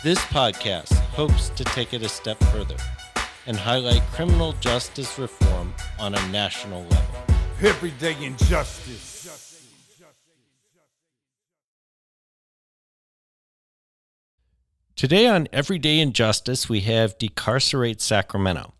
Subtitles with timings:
[0.00, 2.76] This podcast hopes to take it a step further
[3.48, 7.14] and highlight criminal justice reform on a national level.
[7.60, 9.16] Everyday injustice.
[14.94, 18.74] Today on Everyday Injustice, we have Decarcerate Sacramento.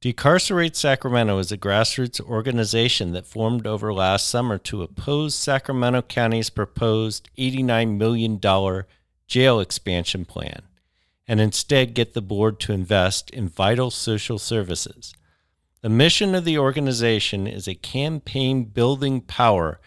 [0.00, 6.50] Decarcerate Sacramento is a grassroots organization that formed over last summer to oppose Sacramento County's
[6.50, 8.40] proposed $89 million
[9.30, 10.62] jail expansion plan
[11.26, 15.14] and instead get the board to invest in vital social services.
[15.82, 19.80] The mission of the organization is a campaign building power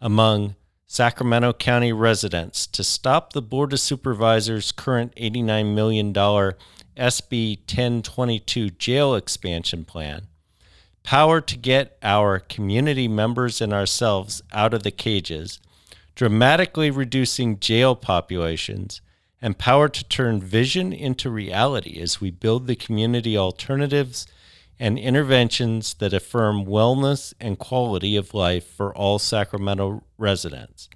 [0.00, 0.56] among
[0.88, 9.14] Sacramento County residents to stop the Board of Supervisors' current $89 million SB 1022 jail
[9.14, 10.26] expansion plan,
[11.04, 15.60] power to get our community members and ourselves out of the cages,
[16.20, 19.00] dramatically reducing jail populations,
[19.40, 24.26] and power to turn vision into reality as we build the community alternatives
[24.78, 30.90] and interventions that affirm wellness and quality of life for all Sacramento residents.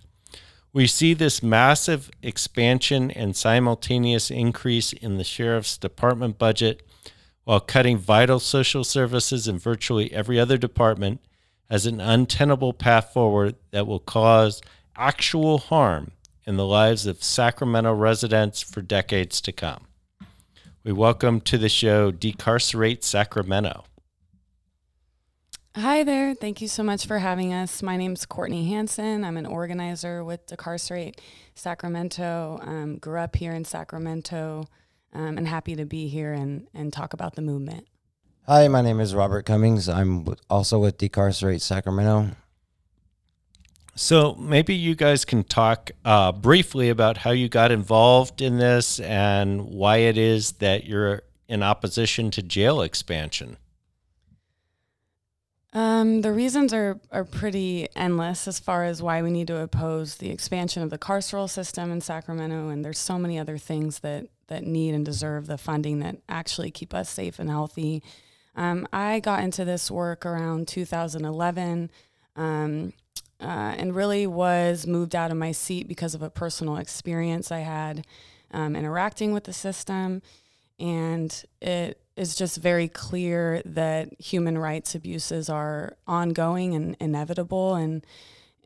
[0.75, 6.82] We see this massive expansion and simultaneous increase in the sheriff's department budget
[7.44, 11.22] while cutting vital social services in virtually every other department
[11.71, 14.60] as an untenable path forward that will cause
[14.97, 16.12] actual harm
[16.44, 19.87] in the lives of Sacramento residents for decades to come.
[20.84, 23.84] We welcome to the show Decarcerate Sacramento.
[25.77, 26.34] Hi there.
[26.34, 27.83] Thank you so much for having us.
[27.83, 29.25] My name is Courtney Hanson.
[29.25, 31.21] I'm an organizer with Decarcerate
[31.56, 32.60] Sacramento.
[32.62, 34.69] Um, grew up here in Sacramento
[35.12, 37.88] um, and happy to be here and, and talk about the movement.
[38.47, 39.88] Hi, my name is Robert Cummings.
[39.88, 42.37] I'm also with Decarcerate Sacramento.
[43.97, 48.99] So maybe you guys can talk uh, briefly about how you got involved in this
[48.99, 53.56] and why it is that you're in opposition to jail expansion.
[55.72, 60.16] Um, the reasons are, are pretty endless as far as why we need to oppose
[60.16, 64.27] the expansion of the carceral system in Sacramento, and there's so many other things that
[64.47, 68.03] that need and deserve the funding that actually keep us safe and healthy.
[68.54, 71.91] Um, I got into this work around 2011.
[72.37, 72.93] Um,
[73.41, 77.61] uh, and really was moved out of my seat because of a personal experience I
[77.61, 78.06] had
[78.50, 80.22] um, interacting with the system.
[80.78, 87.75] And it is just very clear that human rights abuses are ongoing and inevitable.
[87.75, 88.05] And,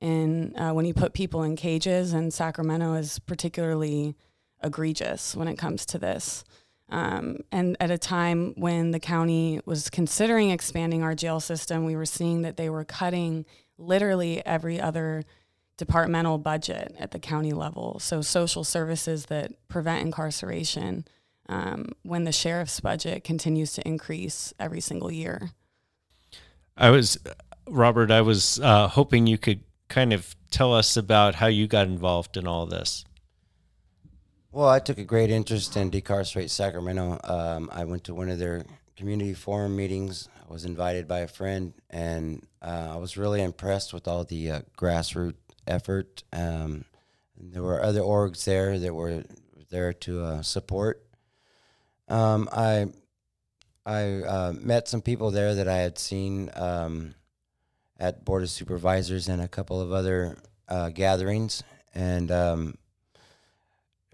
[0.01, 4.15] and uh, when you put people in cages, and Sacramento is particularly
[4.62, 6.45] egregious when it comes to this.
[6.91, 11.97] Um, and at a time when the county was considering expanding our jail system, we
[11.97, 13.45] were seeing that they were cutting
[13.78, 15.22] literally every other
[15.77, 17.99] departmental budget at the county level.
[18.00, 21.06] So social services that prevent incarceration
[21.49, 25.53] um, when the sheriff's budget continues to increase every single year.
[26.77, 27.19] I was,
[27.67, 31.87] Robert, I was uh, hoping you could kind of tell us about how you got
[31.87, 33.05] involved in all this.
[34.53, 37.21] Well, I took a great interest in Decarcerate Sacramento.
[37.25, 38.65] Um, I went to one of their
[38.97, 40.28] community forum meetings.
[40.48, 44.50] I was invited by a friend, and uh, I was really impressed with all the
[44.50, 45.34] uh, grassroots
[45.67, 46.23] effort.
[46.32, 46.87] Um,
[47.38, 49.25] there were other orgs there that were
[49.70, 51.05] there to uh, support.
[52.08, 52.87] Um, I
[53.84, 57.14] I uh, met some people there that I had seen um,
[57.99, 61.62] at Board of Supervisors and a couple of other uh, gatherings,
[61.94, 62.78] and um,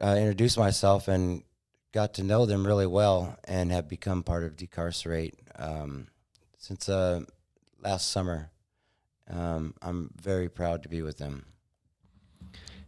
[0.00, 1.44] I introduced myself and
[1.92, 6.08] got to know them really well, and have become part of Decarcerate um,
[6.64, 7.20] since uh,
[7.82, 8.50] last summer.
[9.28, 11.44] Um, I'm very proud to be with them.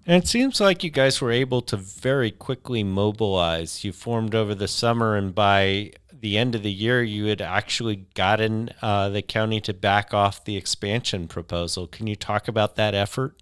[0.06, 3.84] And it seems like you guys were able to very quickly mobilize.
[3.84, 8.06] You formed over the summer, and by the end of the year, you had actually
[8.14, 11.86] gotten uh, the county to back off the expansion proposal.
[11.86, 13.36] Can you talk about that effort?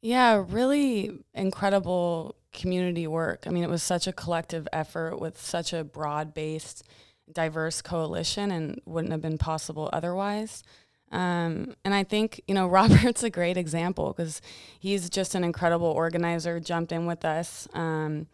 [0.00, 3.44] Yeah, really incredible community work.
[3.46, 6.82] I mean, it was such a collective effort with such a broad based,
[7.32, 10.62] diverse coalition and wouldn't have been possible otherwise.
[11.10, 14.40] Um, and I think, you know, Robert's a great example because
[14.78, 18.26] he's just an incredible organizer, jumped in with us um,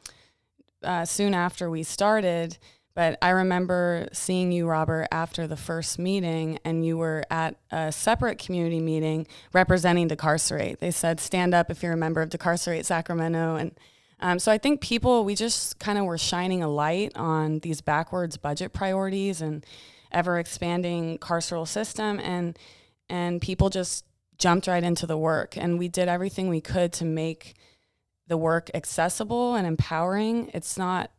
[0.82, 2.58] uh, soon after we started.
[2.94, 7.90] But I remember seeing you, Robert, after the first meeting, and you were at a
[7.90, 10.78] separate community meeting representing Decarcerate.
[10.78, 13.56] They said, stand up if you're a member of Decarcerate Sacramento.
[13.56, 13.72] And
[14.20, 17.80] um, so I think people, we just kind of were shining a light on these
[17.80, 19.64] backwards budget priorities and
[20.12, 22.20] ever expanding carceral system.
[22.20, 22.58] And,
[23.08, 24.04] and people just
[24.38, 25.56] jumped right into the work.
[25.56, 27.54] And we did everything we could to make
[28.26, 30.50] the work accessible and empowering.
[30.54, 31.10] It's not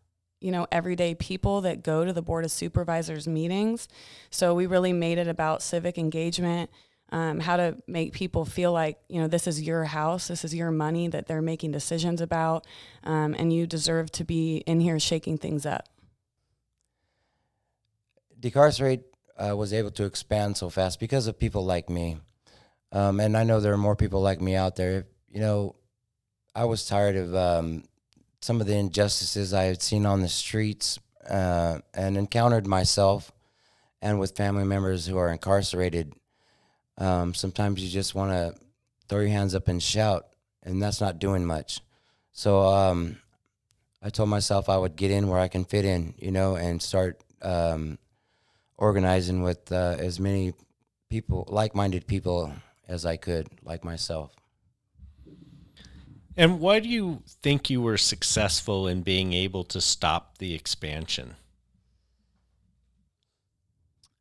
[0.41, 3.87] you know, everyday people that go to the Board of Supervisors meetings.
[4.29, 6.69] So we really made it about civic engagement,
[7.11, 10.53] um, how to make people feel like, you know, this is your house, this is
[10.53, 12.65] your money that they're making decisions about,
[13.03, 15.87] um, and you deserve to be in here shaking things up.
[18.39, 19.03] Decarcerate
[19.37, 22.17] uh, was able to expand so fast because of people like me.
[22.91, 25.05] Um, and I know there are more people like me out there.
[25.29, 25.75] You know,
[26.55, 27.83] I was tired of um,
[28.39, 30.99] some of the injustices I had seen on the streets
[31.29, 33.31] uh, and encountered myself
[34.01, 36.13] and with family members who are incarcerated.
[36.97, 38.59] Um, sometimes you just want to
[39.07, 40.27] throw your hands up and shout,
[40.63, 41.81] and that's not doing much.
[42.31, 43.17] So um,
[44.01, 46.81] I told myself I would get in where I can fit in, you know, and
[46.81, 47.97] start um,
[48.77, 50.53] organizing with uh, as many
[51.09, 52.53] people, like minded people
[52.87, 54.35] as I could, like myself.
[56.37, 61.35] And why do you think you were successful in being able to stop the expansion?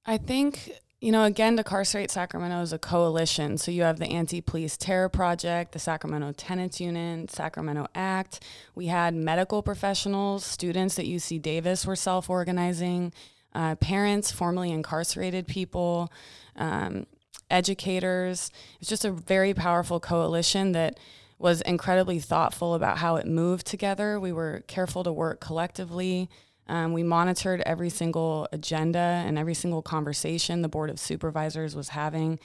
[0.06, 3.58] I think, you know, again, Decarcerate Sacramento is a coalition.
[3.58, 8.40] So you have the Anti Police Terror Project, the Sacramento Tenants Union, Sacramento ACT.
[8.74, 13.12] We had medical professionals, students at UC Davis were self organizing,
[13.54, 16.10] uh, parents, formerly incarcerated people,
[16.56, 17.06] um,
[17.50, 18.50] educators.
[18.80, 20.98] It's just a very powerful coalition that
[21.38, 24.18] was incredibly thoughtful about how it moved together.
[24.18, 26.30] We were careful to work collectively.
[26.66, 31.90] Um, we monitored every single agenda and every single conversation the Board of Supervisors was
[31.90, 32.38] having.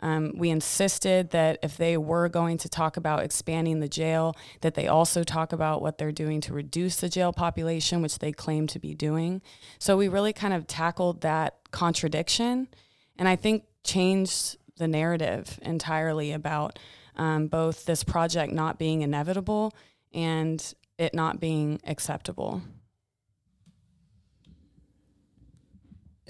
[0.00, 4.74] Um, we insisted that if they were going to talk about expanding the jail, that
[4.74, 8.66] they also talk about what they're doing to reduce the jail population, which they claim
[8.66, 9.40] to be doing.
[9.78, 12.68] So we really kind of tackled that contradiction
[13.16, 16.78] and I think changed the narrative entirely about
[17.16, 19.72] um, both this project not being inevitable
[20.12, 22.62] and it not being acceptable.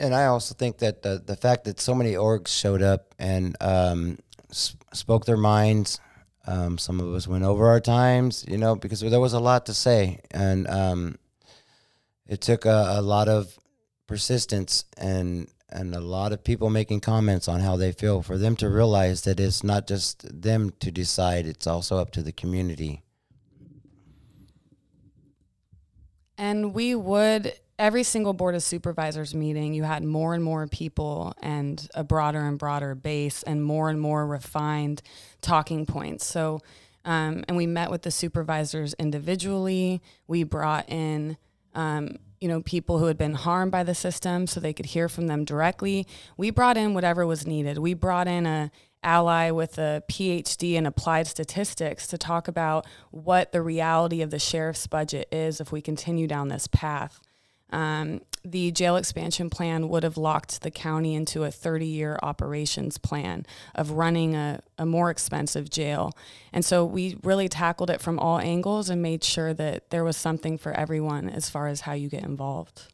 [0.03, 3.57] And I also think that the the fact that so many orgs showed up and
[3.61, 4.19] um,
[4.51, 6.01] spoke their minds,
[6.45, 9.65] um, some of us went over our times, you know, because there was a lot
[9.67, 11.19] to say, and um,
[12.27, 13.57] it took a, a lot of
[14.09, 18.57] persistence and and a lot of people making comments on how they feel for them
[18.57, 23.05] to realize that it's not just them to decide it's also up to the community.
[26.37, 31.35] And we would every single board of supervisors meeting you had more and more people
[31.43, 35.03] and a broader and broader base and more and more refined
[35.41, 36.61] talking points so
[37.05, 41.37] um, and we met with the supervisors individually we brought in
[41.75, 45.09] um, you know, people who had been harmed by the system so they could hear
[45.09, 46.09] from them directly.
[46.37, 47.79] We brought in whatever was needed.
[47.79, 48.73] We brought in a
[49.05, 54.41] ally with a PhD in applied statistics to talk about what the reality of the
[54.41, 57.21] sheriff's budget is if we continue down this path.
[57.73, 62.99] Um, the jail expansion plan would have locked the county into a 30 year operations
[62.99, 66.13] plan of running a, a more expensive jail.
[66.53, 70.17] And so we really tackled it from all angles and made sure that there was
[70.17, 72.93] something for everyone as far as how you get involved.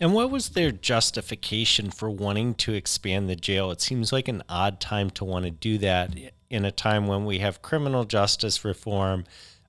[0.00, 3.70] And what was their justification for wanting to expand the jail?
[3.70, 6.16] It seems like an odd time to want to do that
[6.50, 9.24] in a time when we have criminal justice reform,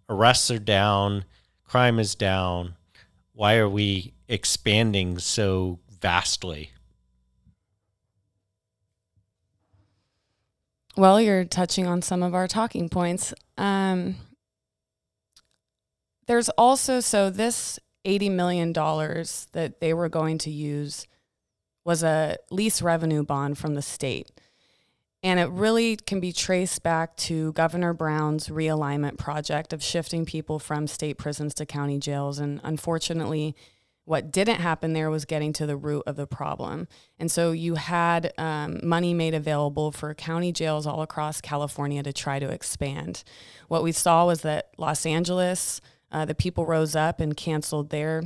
[0.08, 1.26] arrests are down,
[1.66, 2.76] crime is down,
[3.40, 6.72] why are we expanding so vastly?
[10.98, 13.34] Well, you're touching on some of our talking points.
[13.58, 14.18] Um,
[16.28, 21.08] there's also, so this $80 million that they were going to use
[21.86, 24.30] was a lease revenue bond from the state.
[25.22, 30.60] And it really can be traced back to Governor Brown's realignment project of shifting people
[30.60, 32.40] from state prisons to county jails.
[32.40, 33.56] And unfortunately,
[34.06, 36.88] what didn't happen there was getting to the root of the problem.
[37.20, 42.12] And so you had um, money made available for county jails all across California to
[42.12, 43.24] try to expand.
[43.68, 45.80] What we saw was that Los Angeles,
[46.12, 48.24] uh, the people rose up and canceled their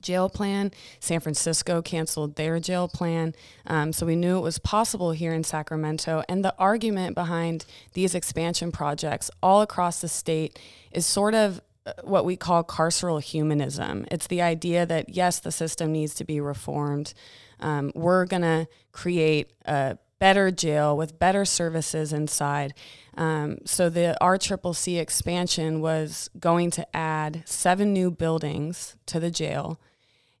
[0.00, 0.70] jail plan.
[1.00, 3.34] San Francisco canceled their jail plan.
[3.66, 6.22] Um, so we knew it was possible here in Sacramento.
[6.28, 10.58] And the argument behind these expansion projects all across the state
[10.92, 11.60] is sort of
[12.02, 14.06] what we call carceral humanism.
[14.10, 17.12] It's the idea that, yes, the system needs to be reformed.
[17.60, 22.72] Um, we're going to create a better jail with better services inside.
[23.14, 29.78] Um, so the RCCC expansion was going to add seven new buildings to the jail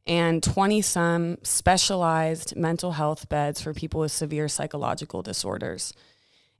[0.06, 5.92] and 20 some specialized mental health beds for people with severe psychological disorders.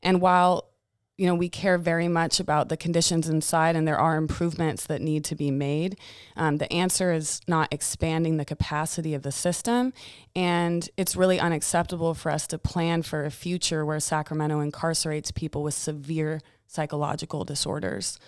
[0.02, 0.69] And while
[1.16, 5.00] you know, we care very much about the conditions inside, and there are improvements that
[5.00, 5.97] need to be made.
[6.37, 9.92] Um, the answer is not expanding the capacity of the system,
[10.35, 15.62] and it's really unacceptable for us to plan for a future where Sacramento incarcerates people
[15.62, 18.18] with severe psychological disorders.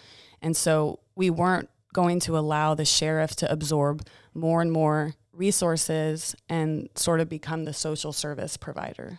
[0.41, 6.37] And so we weren't going to allow the sheriff to absorb more and more resources
[6.49, 9.19] and sort of become the social service provider.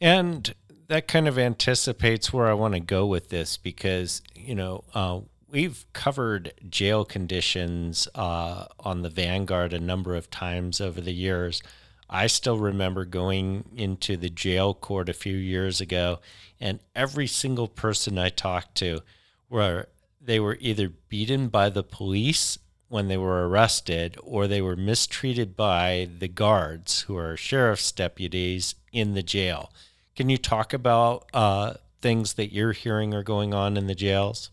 [0.00, 0.54] And
[0.88, 5.20] that kind of anticipates where I want to go with this because, you know, uh,
[5.48, 11.62] we've covered jail conditions uh, on the Vanguard a number of times over the years.
[12.08, 16.20] I still remember going into the jail court a few years ago,
[16.60, 19.00] and every single person I talked to
[19.48, 19.88] were
[20.20, 25.56] they were either beaten by the police when they were arrested or they were mistreated
[25.56, 29.70] by the guards who are sheriff's deputies in the jail.
[30.16, 34.50] Can you talk about uh, things that you're hearing are going on in the jails?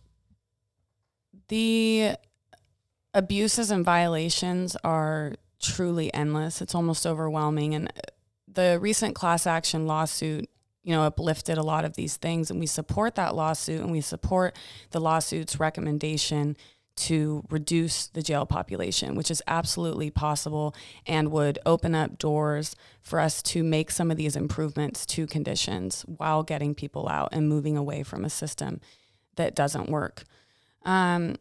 [1.47, 2.15] The
[3.13, 6.62] abuses and violations are truly endless.
[6.62, 7.73] It's almost overwhelming.
[7.73, 7.91] And
[8.51, 10.50] the recent class action lawsuit,
[10.83, 12.51] you know, uplifted a lot of these things.
[12.51, 14.57] And we support that lawsuit and we support
[14.91, 16.57] the lawsuit's recommendation
[16.95, 23.19] to reduce the jail population, which is absolutely possible and would open up doors for
[23.19, 27.77] us to make some of these improvements to conditions while getting people out and moving
[27.77, 28.79] away from a system
[29.35, 30.23] that doesn't work.
[30.85, 31.38] Um,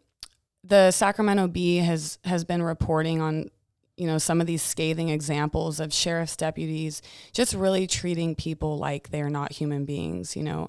[0.65, 3.51] the Sacramento Bee has has been reporting on
[3.97, 9.11] you know some of these scathing examples of sheriff's deputies just really treating people like
[9.11, 10.37] they're not human beings.
[10.37, 10.69] You know,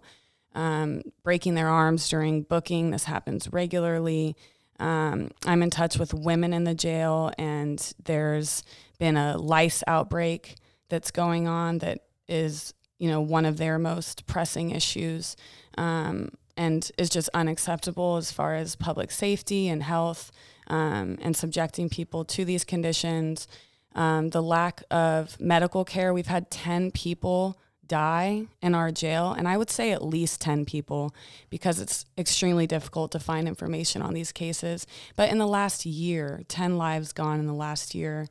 [0.56, 2.92] um, breaking their arms during booking.
[2.92, 4.36] This happens regularly.
[4.80, 8.64] Um, I'm in touch with women in the jail, and there's
[9.00, 10.56] been a lice outbreak
[10.90, 15.36] that's going on that is, you know, one of their most pressing issues,
[15.78, 20.32] um, and is just unacceptable as far as public safety and health,
[20.68, 23.48] um, and subjecting people to these conditions.
[23.96, 26.14] Um, the lack of medical care.
[26.14, 27.60] We've had 10 people
[27.94, 31.14] die in our jail, and I would say at least 10 people
[31.52, 34.88] because it's extremely difficult to find information on these cases.
[35.16, 38.30] But in the last year, 10 lives gone in the last year,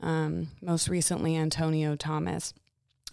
[0.00, 2.54] um, most recently, Antonio Thomas.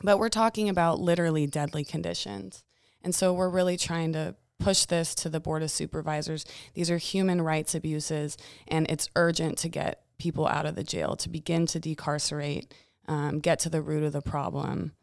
[0.02, 2.64] But we're talking about literally deadly conditions.
[3.04, 6.46] And so we're really trying to push this to the Board of Supervisors.
[6.74, 11.16] These are human rights abuses, and it's urgent to get people out of the jail,
[11.18, 12.74] to begin to decarcerate,
[13.08, 14.94] um, get to the root of the problem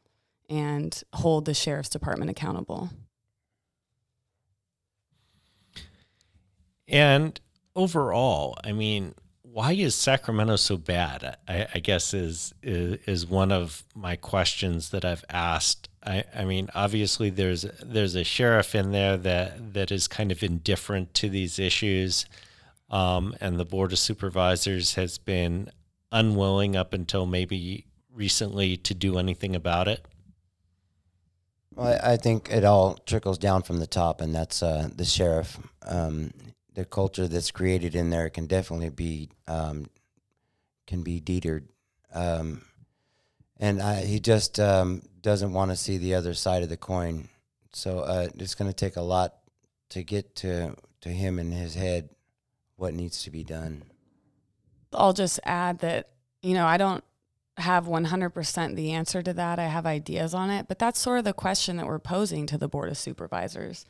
[0.49, 2.91] and hold the sheriff's department accountable.
[6.87, 7.39] And
[7.77, 11.37] overall, I mean, why is Sacramento so bad?
[11.47, 15.89] I, I guess is, is, is one of my questions that I've asked.
[16.03, 20.43] I, I mean, obviously there's there's a sheriff in there that that is kind of
[20.43, 22.25] indifferent to these issues,
[22.89, 25.71] um, and the board of supervisors has been
[26.13, 30.07] unwilling up until maybe recently to do anything about it.
[31.79, 35.05] Well, I, I think it all trickles down from the top, and that's uh, the
[35.05, 35.59] sheriff.
[35.87, 36.33] Um,
[36.75, 39.87] the culture that's created in there can definitely be um,
[40.89, 41.69] can be deterred,
[42.13, 42.63] um,
[43.59, 47.29] and I, he just um, doesn't want to see the other side of the coin.
[47.73, 49.35] So uh, it's going to take a lot
[49.91, 52.11] to get to to him in his head
[52.77, 53.85] what needs to be done.
[54.93, 56.09] I'll just add that
[56.43, 57.05] you know I don't
[57.59, 59.59] have 100% the answer to that.
[59.59, 62.59] I have ideas on it, but that's sort of the question that we're posing to
[62.59, 63.85] the Board of Supervisors.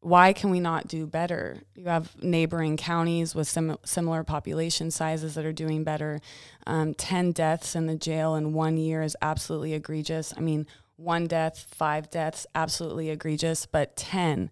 [0.00, 1.58] Why can we not do better?
[1.74, 6.20] You have neighboring counties with sim- similar population sizes that are doing better.
[6.66, 10.32] Um, 10 deaths in the jail in one year is absolutely egregious.
[10.36, 14.50] I mean, one death, five deaths, absolutely egregious, but 10,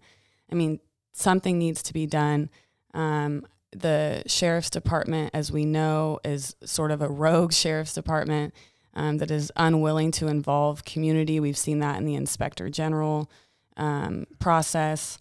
[0.51, 0.79] I mean,
[1.13, 2.49] something needs to be done.
[2.93, 3.45] Um,
[3.79, 8.53] the sheriff's department, as we know, is sort of a rogue sheriff's department
[8.93, 11.39] um, that is unwilling to involve community.
[11.39, 13.29] We've seen that in the inspector general
[13.77, 15.19] um, process.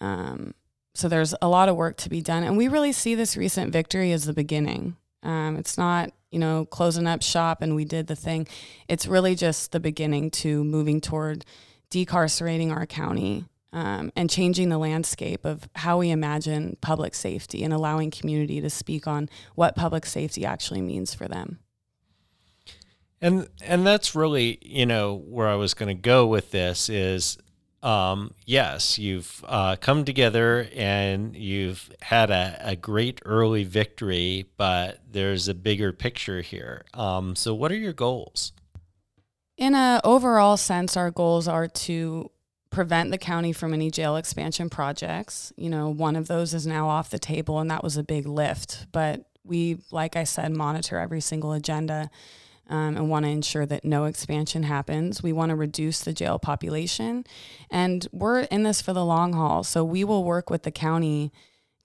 [0.00, 0.54] Um,
[0.94, 3.72] so there's a lot of work to be done, and we really see this recent
[3.72, 4.96] victory as the beginning.
[5.22, 8.48] Um, it's not you know closing up shop and we did the thing.
[8.88, 11.44] It's really just the beginning to moving toward
[11.90, 17.72] decarcerating our county um, and changing the landscape of how we imagine public safety and
[17.72, 21.58] allowing community to speak on what public safety actually means for them.
[23.20, 27.38] And and that's really you know where I was going to go with this is
[27.82, 35.00] um, yes, you've uh, come together and you've had a, a, great early victory, but
[35.10, 36.84] there's a bigger picture here.
[36.94, 38.52] Um, so, what are your goals?
[39.56, 42.30] In an overall sense, our goals are to
[42.72, 45.52] prevent the county from any jail expansion projects.
[45.56, 48.26] You know, one of those is now off the table, and that was a big
[48.26, 48.86] lift.
[48.90, 52.10] But we, like I said, monitor every single agenda
[52.68, 55.22] um, and want to ensure that no expansion happens.
[55.22, 57.24] We want to reduce the jail population,
[57.70, 59.62] and we're in this for the long haul.
[59.62, 61.30] So we will work with the county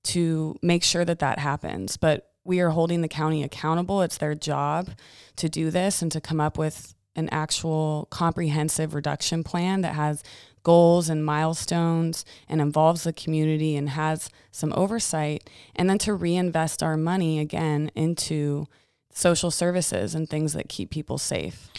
[0.05, 1.97] to make sure that that happens.
[1.97, 4.01] But we are holding the county accountable.
[4.01, 4.91] It's their job
[5.35, 10.23] to do this and to come up with an actual comprehensive reduction plan that has
[10.67, 16.83] goals and milestones and involves the community and has some oversight, and then to reinvest
[16.83, 18.67] our money again into
[19.09, 21.69] social services and things that keep people safe.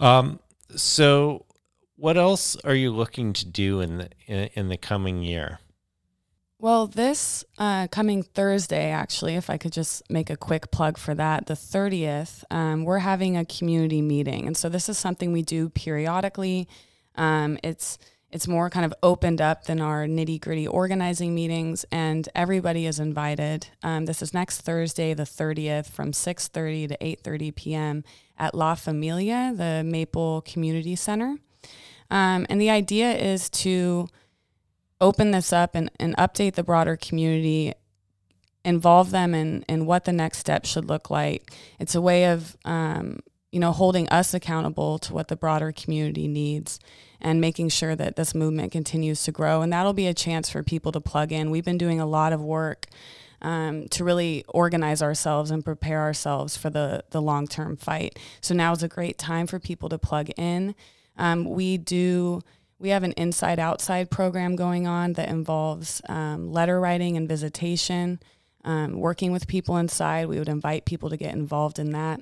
[0.00, 0.40] Um,
[0.74, 1.46] so,
[1.94, 5.60] what else are you looking to do in the in, in the coming year?
[6.58, 11.14] Well, this uh, coming Thursday, actually, if I could just make a quick plug for
[11.14, 14.48] that, the 30th, um, we're having a community meeting.
[14.48, 16.66] And so this is something we do periodically.
[17.14, 17.98] Um, it's
[18.36, 23.00] it's more kind of opened up than our nitty gritty organizing meetings, and everybody is
[23.00, 23.68] invited.
[23.82, 28.04] Um, this is next Thursday, the 30th, from 6:30 to 8:30 p.m.
[28.36, 31.38] at La Familia, the Maple Community Center.
[32.10, 34.06] Um, and the idea is to
[35.00, 37.72] open this up and, and update the broader community
[38.66, 41.52] involve them in, in what the next step should look like.
[41.78, 43.20] It's a way of, um,
[43.52, 46.78] you know, holding us accountable to what the broader community needs
[47.20, 49.62] and making sure that this movement continues to grow.
[49.62, 51.50] And that'll be a chance for people to plug in.
[51.50, 52.86] We've been doing a lot of work
[53.42, 58.18] um, to really organize ourselves and prepare ourselves for the, the long term fight.
[58.40, 60.74] So now is a great time for people to plug in.
[61.16, 62.42] Um, we do.
[62.78, 68.20] We have an inside outside program going on that involves um, letter writing and visitation,
[68.64, 70.28] um, working with people inside.
[70.28, 72.20] We would invite people to get involved in that.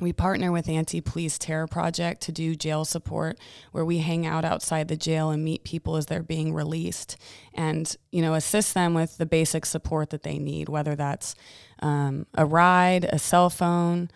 [0.00, 3.38] We partner with Anti Police Terror Project to do jail support,
[3.72, 7.16] where we hang out outside the jail and meet people as they're being released,
[7.52, 11.34] and you know assist them with the basic support that they need, whether that's
[11.80, 14.08] um, a ride, a cell phone,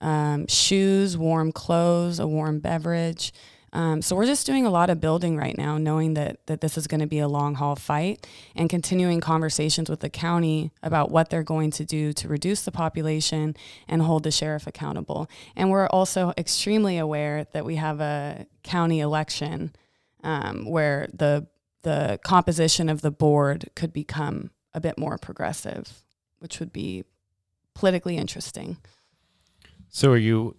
[0.00, 3.32] um, shoes, warm clothes, a warm beverage.
[3.76, 6.78] Um, so we're just doing a lot of building right now, knowing that that this
[6.78, 11.10] is going to be a long haul fight, and continuing conversations with the county about
[11.10, 13.54] what they're going to do to reduce the population
[13.86, 15.28] and hold the sheriff accountable.
[15.54, 19.76] And we're also extremely aware that we have a county election
[20.24, 21.46] um, where the
[21.82, 26.02] the composition of the board could become a bit more progressive,
[26.38, 27.04] which would be
[27.74, 28.78] politically interesting.
[29.90, 30.56] So, are you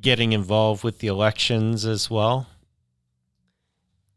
[0.00, 2.46] getting involved with the elections as well?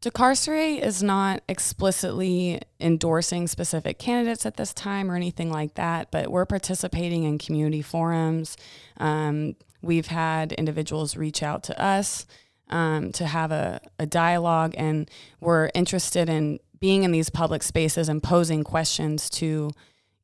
[0.00, 6.28] Decarcerate is not explicitly endorsing specific candidates at this time or anything like that, but
[6.28, 8.56] we're participating in community forums.
[8.96, 12.26] Um, we've had individuals reach out to us
[12.68, 15.08] um, to have a, a dialogue, and
[15.40, 19.70] we're interested in being in these public spaces and posing questions to,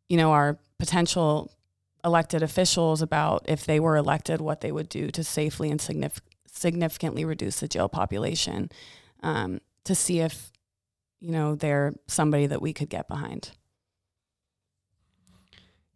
[0.08, 1.52] you know, our potential
[2.04, 6.20] elected officials about if they were elected, what they would do to safely and signif-
[6.46, 8.70] significantly reduce the jail population,
[9.22, 10.52] um, to see if
[11.20, 13.52] you know they're somebody that we could get behind.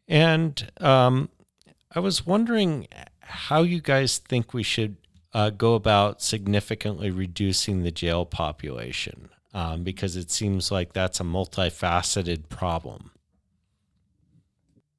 [0.08, 1.28] And um,
[1.94, 2.88] I was wondering
[3.20, 4.96] how you guys think we should
[5.32, 11.24] uh, go about significantly reducing the jail population, um, because it seems like that's a
[11.24, 13.12] multifaceted problem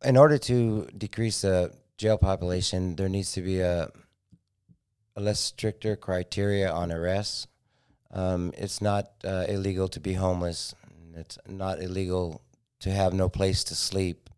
[0.04, 3.90] in order to decrease the jail population, there needs to be a,
[5.16, 7.48] a less stricter criteria on arrests.
[8.12, 10.76] Um, it's not uh, illegal to be homeless.
[11.16, 12.42] It's not illegal
[12.82, 14.30] to have no place to sleep,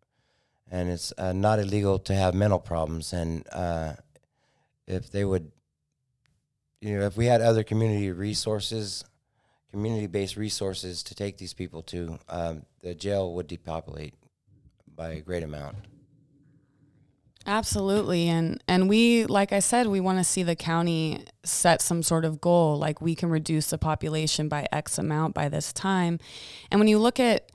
[0.70, 3.12] and it's uh, not illegal to have mental problems.
[3.12, 3.94] And uh,
[4.86, 5.50] if they would,
[6.80, 9.04] you know, if we had other community resources,
[9.70, 14.14] community-based resources to take these people to, um, the jail would depopulate
[14.96, 15.76] by a great amount.
[17.46, 18.28] Absolutely.
[18.28, 22.24] And and we like I said, we want to see the county set some sort
[22.24, 26.18] of goal like we can reduce the population by x amount by this time.
[26.70, 27.52] And when you look at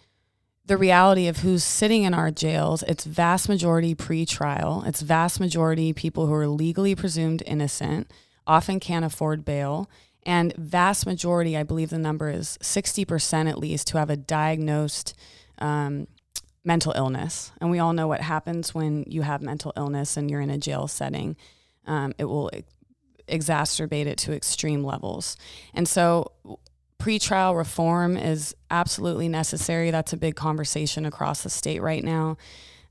[0.66, 4.84] the reality of who's sitting in our jails, it's vast majority pre-trial.
[4.86, 8.10] It's vast majority people who are legally presumed innocent,
[8.48, 9.90] often can't afford bail,
[10.24, 15.16] and vast majority, I believe the number is 60% at least, who have a diagnosed
[15.58, 16.08] um,
[16.64, 17.52] mental illness.
[17.60, 20.58] And we all know what happens when you have mental illness and you're in a
[20.58, 21.36] jail setting.
[21.86, 22.52] Um, it will
[23.28, 25.38] exacerbate it to extreme levels.
[25.74, 26.32] And so,
[27.00, 29.90] pretrial reform is absolutely necessary.
[29.90, 32.38] That's a big conversation across the state right now.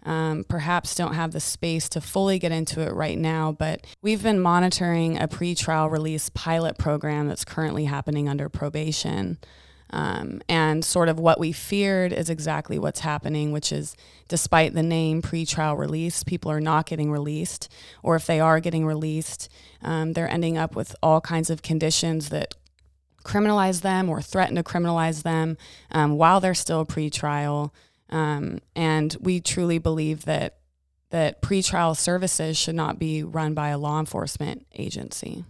[0.04, 4.22] Um, perhaps don't have the space to fully get into it right now, but we've
[4.22, 9.38] been monitoring a pretrial release pilot program that's currently happening under probation.
[9.92, 13.96] Um, and sort of what we feared is exactly what's happening, which is
[14.28, 17.68] despite the name pretrial release, people are not getting released.
[18.02, 19.48] Or if they are getting released,
[19.82, 22.54] um, they're ending up with all kinds of conditions that
[23.24, 25.56] criminalize them or threaten to criminalize them
[25.90, 27.70] um, while they're still pretrial.
[28.08, 30.56] Um, and we truly believe that
[31.10, 35.44] that pretrial services should not be run by a law enforcement agency.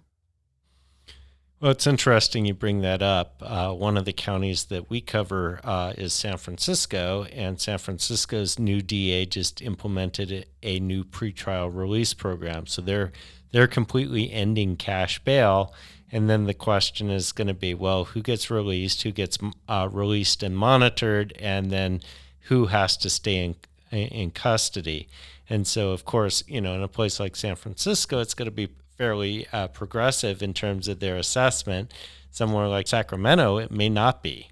[1.60, 3.42] Well, it's interesting you bring that up.
[3.42, 8.58] Uh, one of the counties that we cover uh, is San Francisco, and San Francisco's
[8.58, 12.66] new DA just implemented a, new pretrial release program.
[12.66, 13.12] So they're
[13.52, 15.74] they're completely ending cash bail,
[16.10, 19.36] and then the question is going to be, well, who gets released, who gets
[19.68, 22.00] uh, released and monitored, and then
[22.44, 23.54] who has to stay in
[23.92, 25.08] in custody.
[25.50, 28.50] And so, of course, you know, in a place like San Francisco, it's going to
[28.50, 28.70] be
[29.00, 31.90] fairly uh, progressive in terms of their assessment.
[32.30, 34.50] Somewhere like Sacramento, it may not be.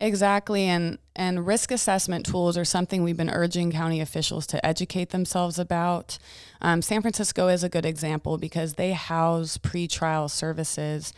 [0.00, 5.10] Exactly, and and risk assessment tools are something we've been urging county officials to educate
[5.10, 6.18] themselves about.
[6.60, 11.12] Um, San Francisco is a good example because they house pretrial services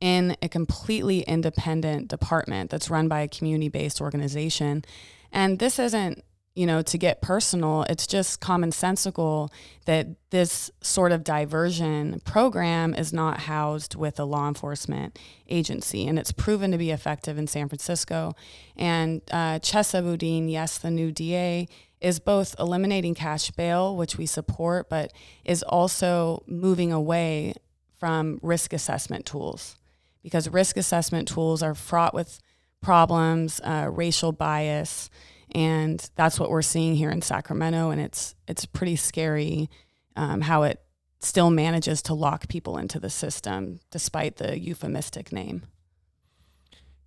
[0.00, 4.84] in a completely independent department that's run by a community-based organization,
[5.30, 9.50] and this isn't you know, to get personal, it's just commonsensical
[9.86, 16.06] that this sort of diversion program is not housed with a law enforcement agency.
[16.06, 18.34] And it's proven to be effective in San Francisco.
[18.76, 21.66] And uh, Chesa Boudin, yes, the new DA,
[22.00, 25.12] is both eliminating cash bail, which we support, but
[25.44, 27.54] is also moving away
[27.98, 29.76] from risk assessment tools
[30.22, 32.40] because risk assessment tools are fraught with
[32.80, 35.10] problems, uh, racial bias
[35.54, 37.90] and that's what we're seeing here in Sacramento.
[37.90, 39.70] And it's it's pretty scary
[40.16, 40.80] um, how it
[41.20, 45.62] still manages to lock people into the system despite the euphemistic name.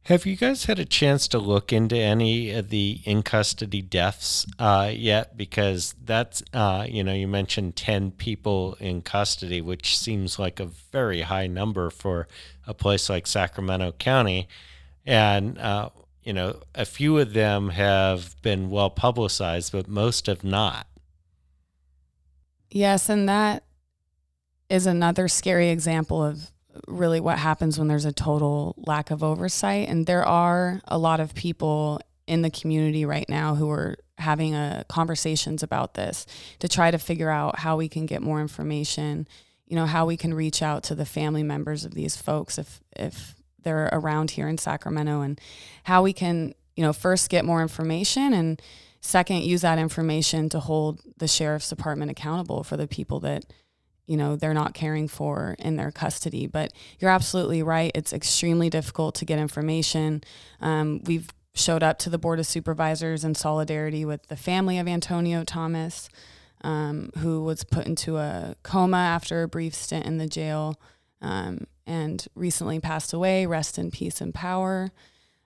[0.04, 4.46] Have you guys had a chance to look into any of the in custody deaths
[4.58, 5.36] uh, yet?
[5.36, 10.66] Because that's, uh, you know, you mentioned 10 people in custody, which seems like a
[10.66, 12.30] very high number for
[12.66, 14.48] a place like Sacramento County.
[15.06, 15.90] And uh,
[16.28, 20.86] you know, a few of them have been well publicized, but most have not.
[22.70, 23.64] Yes, and that
[24.70, 26.52] is another scary example of
[26.86, 29.88] really what happens when there's a total lack of oversight.
[29.88, 34.54] And there are a lot of people in the community right now who are having
[34.54, 36.26] uh, conversations about this
[36.60, 39.30] to try to figure out how we can get more information,
[39.66, 42.82] you know, how we can reach out to the family members of these folks if
[42.98, 43.37] if
[43.68, 45.42] they're around here in Sacramento and
[45.84, 48.62] how we can, you know, first get more information and
[49.02, 53.44] second use that information to hold the sheriff's department accountable for the people that
[54.06, 56.48] you know they're not caring for in their custody.
[56.48, 57.92] But you're absolutely right.
[57.94, 60.24] It's extremely difficult to get information.
[60.62, 64.88] Um, we've showed up to the board of supervisors in solidarity with the family of
[64.88, 66.08] antonio thomas
[66.62, 70.80] um, who was put into a coma after a brief stint in the jail
[71.22, 73.46] um, and recently passed away.
[73.46, 74.92] Rest in peace and power.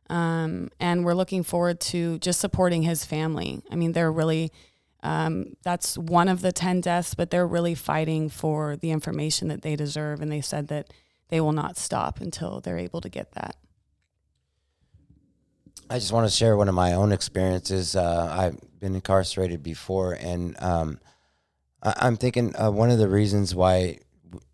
[0.10, 3.62] Um, and we're looking forward to just supporting his family.
[3.72, 4.52] I mean, they're really,
[5.04, 9.62] um, that's one of the 10 deaths, but they're really fighting for the information that
[9.62, 10.22] they deserve.
[10.22, 10.92] And they said that
[11.30, 13.56] they will not stop until they're able to get that.
[15.90, 17.96] I just want to share one of my own experiences.
[17.96, 21.00] Uh, I've been incarcerated before, and um,
[21.84, 24.00] I- am thinking uh, one of the reasons why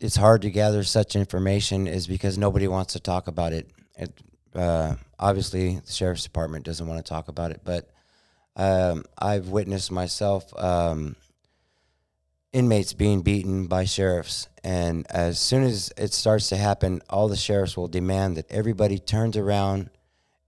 [0.00, 3.68] it's hard to gather such information is because nobody wants to talk about it.
[3.96, 4.12] it
[4.54, 7.90] uh, obviously, the sheriff's department doesn't want to talk about it, but
[8.56, 11.16] um, I've witnessed myself um,
[12.52, 17.36] inmates being beaten by sheriffs, and as soon as it starts to happen, all the
[17.36, 19.90] sheriffs will demand that everybody turns around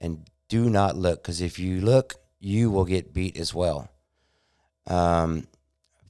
[0.00, 3.90] and do not look, because if you look, you will get beat as well.
[4.86, 5.46] Um,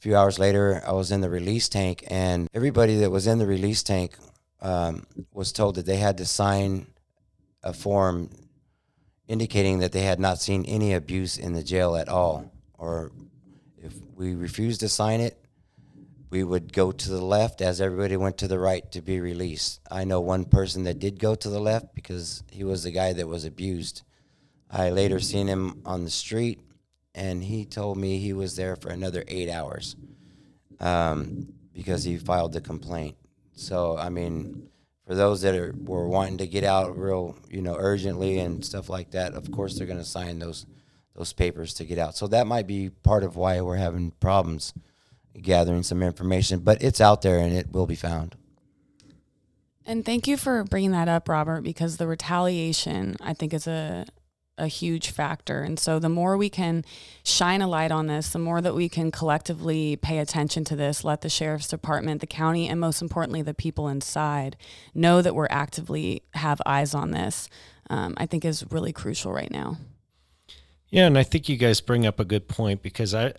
[0.01, 3.37] a few hours later, I was in the release tank, and everybody that was in
[3.37, 4.17] the release tank
[4.63, 6.87] um, was told that they had to sign
[7.63, 8.31] a form
[9.29, 12.51] indicating that they had not seen any abuse in the jail at all.
[12.79, 13.13] Or
[13.77, 15.37] if we refused to sign it,
[16.31, 19.81] we would go to the left as everybody went to the right to be released.
[19.91, 23.13] I know one person that did go to the left because he was the guy
[23.13, 24.01] that was abused.
[24.71, 26.59] I later seen him on the street,
[27.15, 29.97] and he told me he was there for another eight hours
[30.79, 33.17] um, because he filed the complaint.
[33.53, 34.69] So I mean,
[35.07, 38.89] for those that are were wanting to get out real, you know, urgently and stuff
[38.89, 40.67] like that, of course they're going to sign those
[41.15, 42.17] those papers to get out.
[42.17, 44.73] So that might be part of why we're having problems
[45.41, 48.37] gathering some information, but it's out there and it will be found.
[49.87, 54.07] And thank you for bringing that up, Robert, because the retaliation, I think, is a
[54.61, 55.63] a huge factor.
[55.63, 56.85] And so the more we can
[57.25, 61.03] shine a light on this, the more that we can collectively pay attention to this,
[61.03, 64.57] let the sheriff's department, the county, and most importantly, the people inside
[64.95, 67.49] know that we're actively have eyes on this,
[67.89, 69.79] um, I think is really crucial right now.
[70.91, 73.35] Yeah, and I think you guys bring up a good point because I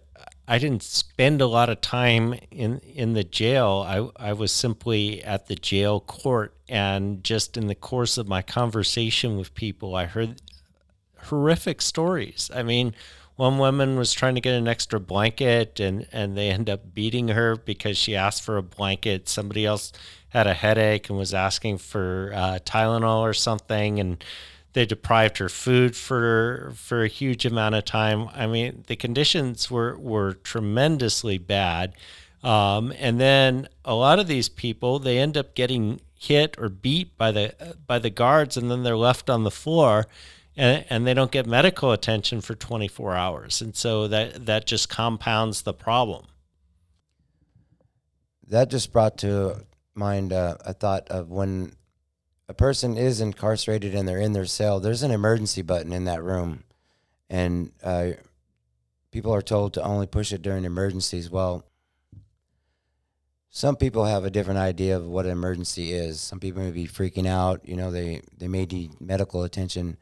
[0.48, 3.86] I didn't spend a lot of time in in the jail.
[3.86, 8.42] I I was simply at the jail court and just in the course of my
[8.42, 10.42] conversation with people, I heard
[11.26, 12.50] horrific stories.
[12.54, 12.94] I mean,
[13.36, 17.30] one woman was trying to get an extra blanket and, and they end up beating
[17.30, 19.28] her because she asked for a blanket.
[19.28, 19.92] Somebody else
[20.30, 24.24] had a headache and was asking for uh, Tylenol or something, and
[24.74, 28.30] they deprived her food for for a huge amount of time.
[28.34, 31.94] I mean, the conditions were were tremendously bad.
[32.44, 37.18] Um, and then a lot of these people they end up getting hit or beat
[37.18, 40.08] by the by the guards, and then they're left on the floor
[40.62, 43.62] and, and they don't get medical attention for 24 hours.
[43.62, 46.28] And so that, that just compounds the problem.
[48.48, 51.74] That just brought to mind uh, a thought of when
[52.48, 56.22] a person is incarcerated and they're in their cell, there's an emergency button in that
[56.22, 56.64] room.
[57.28, 58.12] And uh,
[59.10, 61.32] people are told to only push it during emergencies.
[61.32, 61.66] Well,
[63.50, 66.22] some people have a different idea of what an emergency is.
[66.22, 67.68] Some people may be freaking out.
[67.68, 69.98] You know, they, they may need medical attention.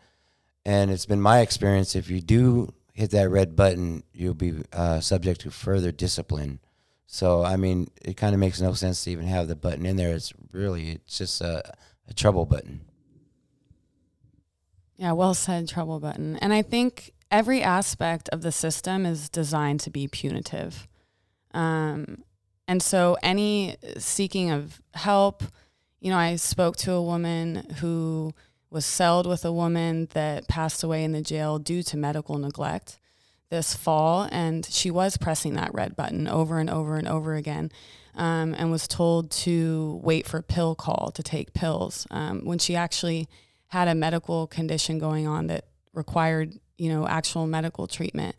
[0.65, 4.99] And it's been my experience if you do hit that red button, you'll be uh,
[4.99, 6.59] subject to further discipline.
[7.07, 9.95] So, I mean, it kind of makes no sense to even have the button in
[9.95, 10.13] there.
[10.13, 11.73] It's really, it's just a,
[12.07, 12.81] a trouble button.
[14.97, 16.35] Yeah, well said, trouble button.
[16.37, 20.87] And I think every aspect of the system is designed to be punitive.
[21.53, 22.23] Um,
[22.67, 25.41] and so, any seeking of help,
[26.01, 28.33] you know, I spoke to a woman who
[28.69, 32.99] was celled with a woman that passed away in the jail due to medical neglect
[33.49, 37.71] this fall, and she was pressing that red button over and over and over again,
[38.15, 42.75] um, and was told to wait for pill call to take pills um, when she
[42.75, 43.27] actually
[43.67, 48.36] had a medical condition going on that required, you know, actual medical treatment.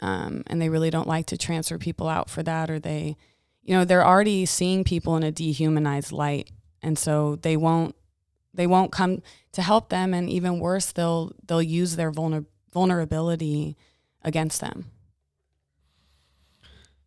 [0.00, 3.16] Um, and they really don't like to transfer people out for that, or they,
[3.62, 6.50] you know, they're already seeing people in a dehumanized light,
[6.82, 7.94] and so they won't
[8.54, 13.76] they won't come to help them and even worse they'll they'll use their vulner- vulnerability
[14.22, 14.86] against them.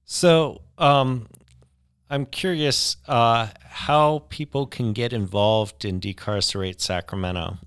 [0.06, 1.28] So um,
[2.10, 7.58] i'm curious uh, how people can get involved in decarcerate sacramento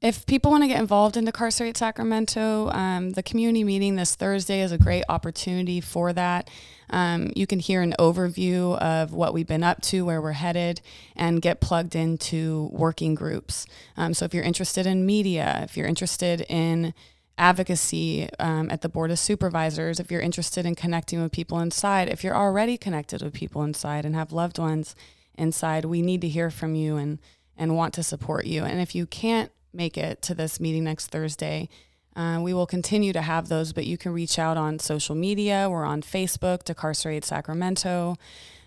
[0.00, 4.60] if people want to get involved in Decarcerate Sacramento, um, the community meeting this Thursday
[4.60, 6.48] is a great opportunity for that.
[6.90, 10.80] Um, you can hear an overview of what we've been up to, where we're headed,
[11.16, 13.66] and get plugged into working groups.
[13.96, 16.94] Um, so if you're interested in media, if you're interested in
[17.36, 22.08] advocacy um, at the Board of Supervisors, if you're interested in connecting with people inside,
[22.08, 24.94] if you're already connected with people inside and have loved ones
[25.34, 27.18] inside, we need to hear from you and
[27.60, 28.62] and want to support you.
[28.62, 31.68] And if you can't make it to this meeting next Thursday.
[32.16, 35.68] Uh, we will continue to have those, but you can reach out on social media.
[35.70, 38.16] We're on Facebook, Decarcerate Sacramento,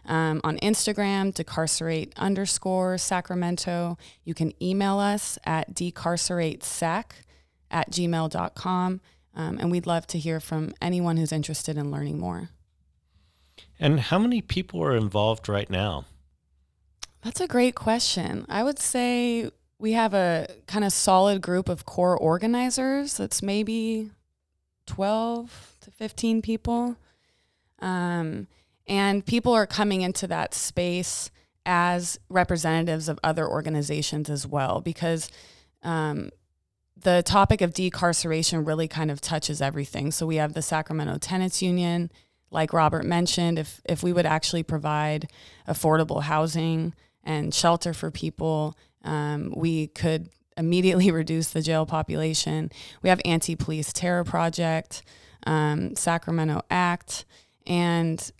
[0.05, 3.97] um, on Instagram, Decarcerate underscore Sacramento.
[4.23, 7.03] You can email us at decarceratesac
[7.69, 9.01] at gmail.com.
[9.33, 12.49] Um, and we'd love to hear from anyone who's interested in learning more.
[13.79, 16.05] And how many people are involved right now?
[17.21, 18.45] That's a great question.
[18.49, 24.11] I would say we have a kind of solid group of core organizers that's maybe
[24.85, 26.95] 12 to 15 people
[27.79, 28.47] um,
[28.87, 31.31] and people are coming into that space
[31.65, 35.31] as representatives of other organizations as well because
[35.81, 36.29] um,
[36.95, 40.11] the topic of decarceration really kind of touches everything.
[40.11, 42.11] So we have the Sacramento Tenants Union,
[42.51, 45.29] like Robert mentioned, if if we would actually provide
[45.67, 52.71] affordable housing and shelter for people, um, we could immediately reduce the jail population.
[53.01, 55.03] We have Anti-Police Terror Project,
[55.45, 57.25] um, Sacramento Act,
[57.65, 58.31] and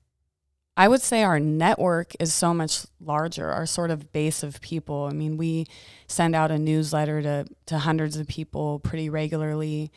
[0.78, 5.06] I would say our network is so much larger, our sort of base of people.
[5.06, 5.68] I mean, we
[6.08, 9.92] send out a newsletter to, to hundreds of people pretty regularly.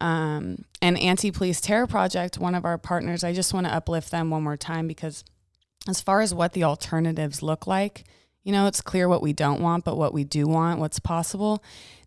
[0.00, 4.10] Um, and Anti Police Terror Project, one of our partners, I just want to uplift
[4.10, 5.24] them one more time because,
[5.88, 8.04] as far as what the alternatives look like,
[8.46, 11.62] you know, it's clear what we don't want, but what we do want, what's possible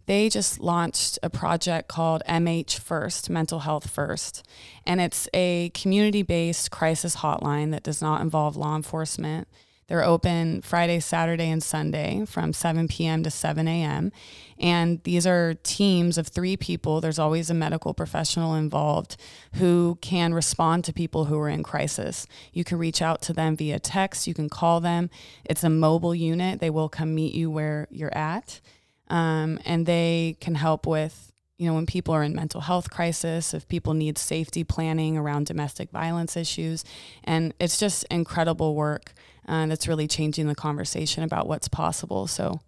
[0.10, 4.44] they just launched a project called MH First, Mental Health First.
[4.84, 9.48] And it's a community based crisis hotline that does not involve law enforcement.
[9.90, 13.24] They're open Friday, Saturday, and Sunday from 7 p.m.
[13.24, 14.12] to 7 a.m.
[14.58, 17.02] And these are teams of three people.
[17.02, 19.18] There's always a medical professional involved
[19.56, 22.28] who can respond to people who are in crisis.
[22.54, 25.10] You can reach out to them via text, you can call them.
[25.44, 28.62] It's a mobile unit, they will come meet you where you're at
[29.10, 33.54] um, and they can help with you know when people are in mental health crisis
[33.54, 36.86] if people need safety planning around domestic violence issues
[37.24, 39.14] and it's just incredible work
[39.50, 42.62] uh, that's really changing the conversation about what's possible so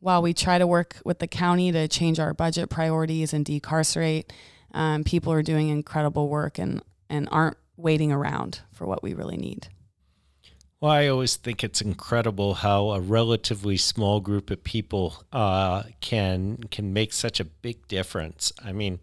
[0.00, 4.32] while we try to work with the county to change our budget priorities and decarcerate
[4.74, 9.36] um, people are doing incredible work and and aren't waiting around for what we really
[9.36, 9.68] need
[10.82, 16.56] well, I always think it's incredible how a relatively small group of people uh, can
[16.72, 18.52] can make such a big difference.
[18.64, 18.98] I mean,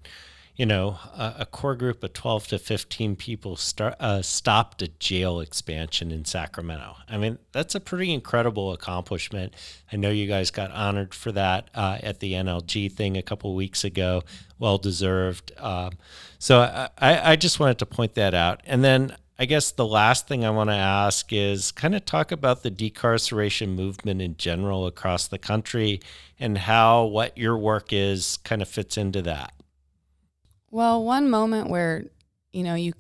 [0.60, 4.90] you know, a, a core group of twelve to fifteen people start, uh, stopped a
[4.90, 6.98] jail expansion in Sacramento.
[7.08, 9.54] I mean, that's a pretty incredible accomplishment.
[9.90, 13.56] I know you guys got honored for that uh, at the NLG thing a couple
[13.56, 14.24] weeks ago.
[14.60, 15.54] Well deserved.
[15.58, 15.94] Um,
[16.40, 20.28] so I, I just wanted to point that out, and then I guess the last
[20.28, 24.88] thing I want to ask is kind of talk about the decarceration movement in general
[24.88, 26.02] across the country
[26.38, 29.54] and how what your work is kind of fits into that.
[30.72, 32.06] Well, one moment where,
[32.52, 32.94] you know, you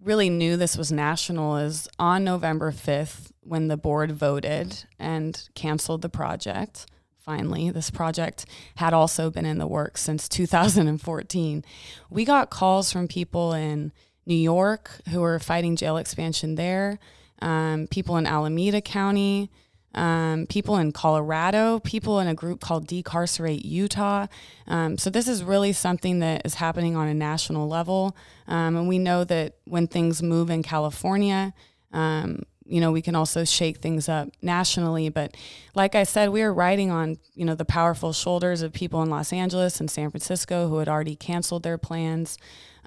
[0.00, 6.02] really knew this was national is on November 5th when the board voted and canceled
[6.02, 6.86] the project.
[7.18, 11.64] Finally, this project had also been in the works since 2014.
[12.10, 13.92] We got calls from people in
[14.26, 16.98] New York who were fighting jail expansion there,
[17.40, 19.50] um, people in Alameda County,
[19.96, 24.26] um, people in Colorado, people in a group called Decarcerate Utah.
[24.66, 28.88] Um, so this is really something that is happening on a national level, um, and
[28.88, 31.54] we know that when things move in California.
[31.92, 35.08] Um, you know, we can also shake things up nationally.
[35.08, 35.36] But
[35.74, 39.10] like I said, we are riding on, you know, the powerful shoulders of people in
[39.10, 42.38] Los Angeles and San Francisco who had already canceled their plans.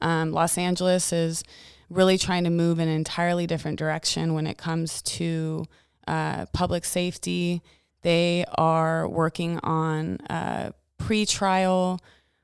[0.02, 1.44] Um, Los Angeles is
[1.90, 5.66] really trying to move in an entirely different direction when it comes to
[6.10, 7.62] uh, public safety.
[8.02, 12.00] They are working on uh, pre-trial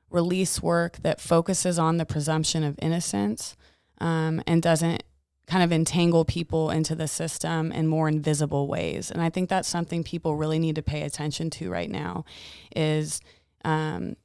[0.08, 3.56] release work that focuses on the presumption of innocence
[3.98, 5.02] um, and doesn't
[5.48, 9.10] kind of entangle people into the system in more invisible ways.
[9.10, 12.24] And I think that's something people really need to pay attention to right now
[12.74, 13.20] is
[13.64, 14.16] um,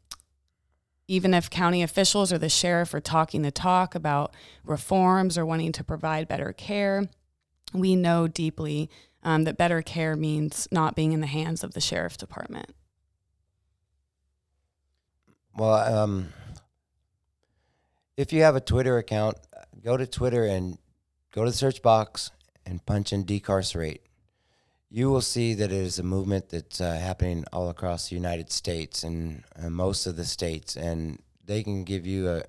[1.07, 5.71] even if county officials or the sheriff are talking the talk about reforms or wanting
[5.73, 7.07] to provide better care,
[7.73, 8.89] we know deeply
[9.23, 12.73] um, that better care means not being in the hands of the sheriff department.
[15.55, 16.29] Well, um,
[18.17, 19.37] if you have a Twitter account,
[19.83, 20.77] go to Twitter and
[21.31, 22.31] go to the search box
[22.65, 24.05] and punch in decarcerate
[24.93, 28.51] you will see that it is a movement that's uh, happening all across the United
[28.51, 32.43] States and uh, most of the states, and they can give you a,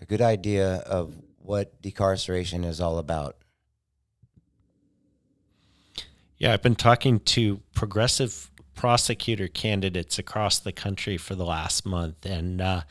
[0.00, 3.36] a good idea of what decarceration is all about.
[6.40, 12.24] Yeah, I've been talking to progressive prosecutor candidates across the country for the last month,
[12.24, 12.82] and uh,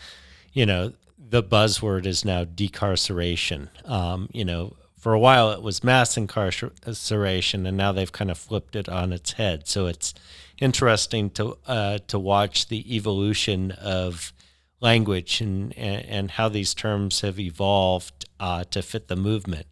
[0.53, 3.69] you know the buzzword is now decarceration.
[3.89, 8.37] Um, you know, for a while it was mass incarceration, and now they've kind of
[8.37, 9.67] flipped it on its head.
[9.67, 10.13] So it's
[10.59, 14.31] interesting to uh, to watch the evolution of
[14.79, 19.65] language and and how these terms have evolved uh, to fit the movement.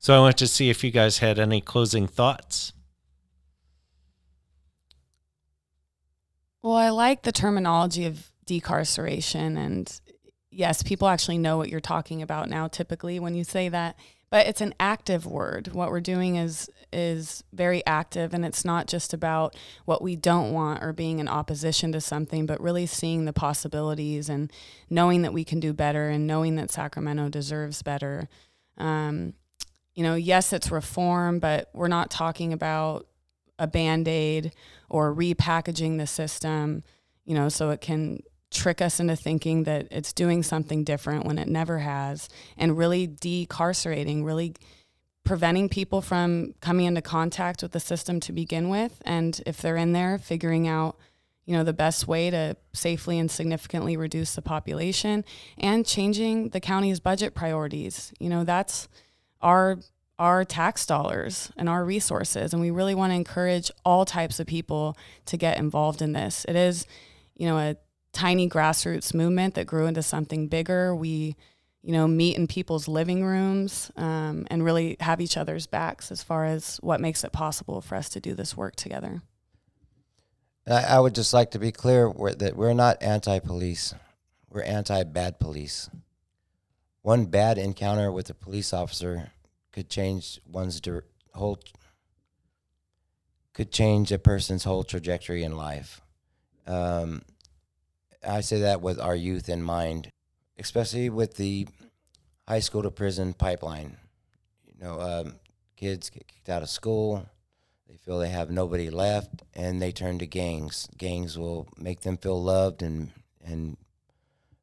[0.00, 2.72] So I want to see if you guys had any closing thoughts.
[6.64, 10.00] Well, I like the terminology of decarceration and
[10.50, 13.96] yes, people actually know what you're talking about now typically when you say that
[14.30, 15.68] but it's an active word.
[15.74, 19.54] What we're doing is is very active, and it's not just about
[19.84, 24.28] what we don't want or being in opposition to something, but really seeing the possibilities
[24.28, 24.52] and
[24.90, 28.28] knowing that we can do better and knowing that Sacramento deserves better.
[28.76, 29.34] Um,
[29.94, 33.06] you know, yes, it's reform, but we're not talking about
[33.58, 34.52] a band aid
[34.88, 36.82] or repackaging the system,
[37.24, 41.38] you know, so it can trick us into thinking that it's doing something different when
[41.38, 44.54] it never has, and really decarcerating, really
[45.24, 49.00] preventing people from coming into contact with the system to begin with.
[49.04, 50.96] And if they're in there, figuring out
[51.46, 55.24] you know the best way to safely and significantly reduce the population
[55.58, 58.88] and changing the county's budget priorities you know that's
[59.42, 59.78] our
[60.18, 64.46] our tax dollars and our resources and we really want to encourage all types of
[64.46, 64.96] people
[65.26, 66.86] to get involved in this it is
[67.34, 67.76] you know a
[68.14, 70.94] tiny grassroots movement that grew into something bigger.
[70.94, 71.36] We,
[71.82, 76.22] you know, meet in people's living rooms um, and really have each other's backs as
[76.22, 79.20] far as what makes it possible for us to do this work together.
[80.66, 83.94] I, would just like to be clear that we're not anti-police.
[84.48, 85.90] We're anti-bad police.
[87.02, 89.32] One bad encounter with a police officer
[89.74, 90.80] could change one's
[91.32, 91.58] whole
[93.52, 96.00] could change a person's whole trajectory in life.
[96.64, 97.22] Um,
[98.26, 100.10] I say that with our youth in mind,
[100.60, 101.66] especially with the
[102.46, 103.96] high school to prison pipeline.
[104.64, 105.34] You know, um,
[105.76, 107.26] kids get kicked out of school,
[107.88, 110.88] they feel they have nobody left, and they turn to gangs.
[110.96, 113.10] Gangs will make them feel loved and
[113.44, 113.76] and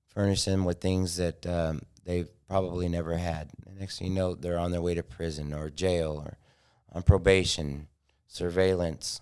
[0.07, 3.49] furnish them with things that um, they've probably never had.
[3.66, 6.38] The next thing you know, they're on their way to prison or jail or
[6.93, 7.88] on probation,
[8.28, 9.22] surveillance,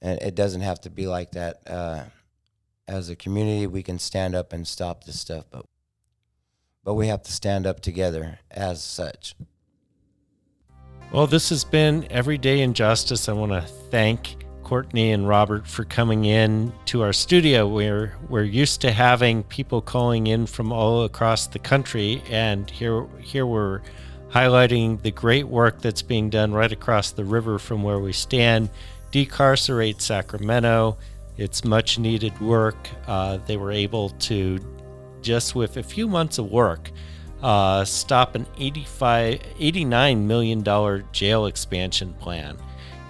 [0.00, 1.60] and it doesn't have to be like that.
[1.66, 2.04] Uh,
[2.88, 5.64] as a community we can stand up and stop this stuff, but
[6.82, 9.34] but we have to stand up together as such.
[11.12, 13.28] Well, this has been Everyday Injustice.
[13.28, 17.66] I want to thank Courtney and Robert for coming in to our studio.
[17.66, 23.04] We're we're used to having people calling in from all across the country, and here
[23.18, 23.80] here we're
[24.28, 28.70] highlighting the great work that's being done right across the river from where we stand.
[29.10, 30.98] Decarcerate Sacramento.
[31.36, 32.90] It's much needed work.
[33.08, 34.60] Uh, they were able to,
[35.20, 36.92] just with a few months of work,
[37.42, 42.56] uh, stop an 85, $89 million jail expansion plan.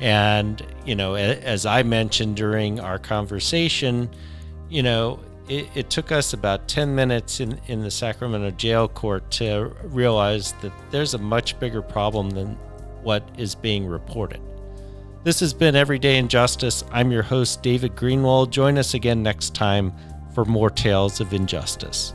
[0.01, 4.09] And, you know, as I mentioned during our conversation,
[4.71, 9.31] you know, it, it, took us about 10 minutes in, in the Sacramento jail court
[9.33, 12.57] to realize that there's a much bigger problem than
[13.03, 14.41] what is being reported.
[15.23, 16.83] This has been Everyday Injustice.
[16.93, 18.51] I'm your host, David Greenwald.
[18.51, 19.93] Join us again next time
[20.35, 22.15] for more tales of injustice.